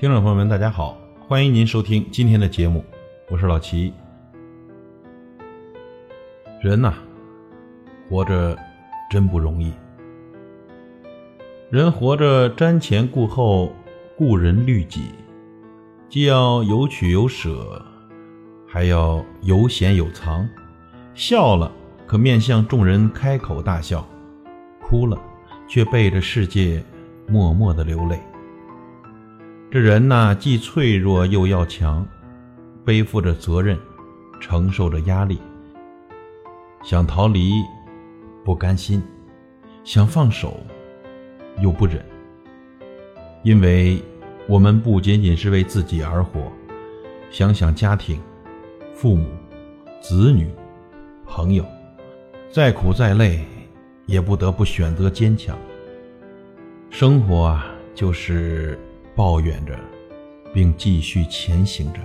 [0.00, 0.96] 听众朋友们，大家好，
[1.28, 2.82] 欢迎您收听今天的节目，
[3.28, 3.92] 我是老齐。
[6.62, 6.94] 人呐，
[8.08, 8.56] 活着
[9.10, 9.74] 真不容易。
[11.68, 13.74] 人活着瞻前顾后，
[14.16, 15.10] 顾人虑己，
[16.08, 17.84] 既要有取有舍，
[18.66, 20.48] 还要有显有藏。
[21.12, 21.70] 笑了，
[22.06, 24.02] 可面向众人开口大笑；
[24.80, 25.20] 哭了，
[25.68, 26.82] 却背着世界
[27.28, 28.18] 默默的流泪。
[29.72, 32.04] 这人呐，既脆弱又要强，
[32.84, 33.78] 背负着责任，
[34.40, 35.38] 承受着压力。
[36.82, 37.52] 想逃离，
[38.44, 39.00] 不甘心；
[39.84, 40.58] 想放手，
[41.62, 42.04] 又不忍。
[43.44, 44.02] 因为
[44.48, 46.50] 我们不仅仅是为自己而活，
[47.30, 48.20] 想想家庭、
[48.92, 49.28] 父母、
[50.00, 50.50] 子女、
[51.24, 51.64] 朋友，
[52.50, 53.44] 再苦再累，
[54.06, 55.56] 也不得不选择坚强。
[56.90, 58.76] 生活啊，就是
[59.20, 59.78] 抱怨着，
[60.50, 62.00] 并继续前行着。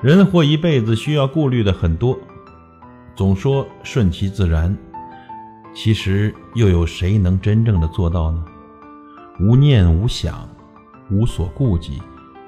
[0.00, 2.18] 人活一辈子，需要顾虑的很多。
[3.14, 4.74] 总说顺其自然，
[5.74, 8.42] 其实又有谁能真正的做到呢？
[9.38, 10.48] 无念无想，
[11.10, 12.00] 无所顾忌，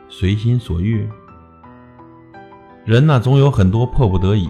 [0.08, 1.06] 随心所欲。
[2.86, 4.48] 人呐，总有很多迫不得已。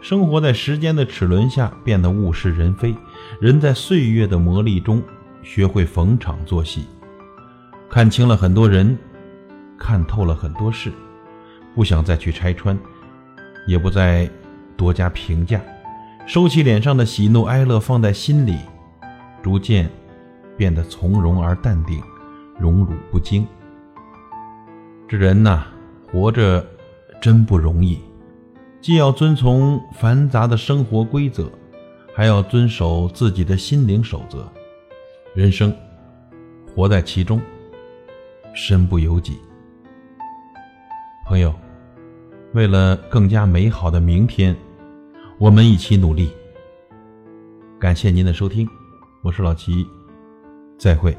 [0.00, 2.96] 生活在时间的齿轮下，变得物是人非。
[3.38, 5.02] 人在岁月的磨砺中，
[5.42, 6.86] 学会逢场作戏，
[7.94, 8.98] 看清了很多人，
[9.78, 10.90] 看透了很多事，
[11.76, 12.76] 不想再去拆穿，
[13.68, 14.28] 也不再
[14.76, 15.60] 多加评价，
[16.26, 18.58] 收起脸上的喜怒哀乐，放在心里，
[19.44, 19.88] 逐渐。
[20.56, 22.00] 变得从容而淡定，
[22.58, 23.46] 荣辱不惊。
[25.08, 25.64] 这人呐，
[26.10, 26.64] 活着
[27.20, 28.00] 真不容易，
[28.80, 31.48] 既要遵从繁杂的生活规则，
[32.12, 34.48] 还要遵守自己的心灵守则。
[35.32, 35.72] 人生，
[36.74, 37.40] 活在其中，
[38.54, 39.38] 身不由己。
[41.26, 41.52] 朋友，
[42.52, 44.56] 为了更加美好的明天，
[45.38, 46.30] 我们一起努力。
[47.80, 48.68] 感谢您的收听，
[49.22, 49.86] 我是老齐。
[50.78, 51.16] 再会。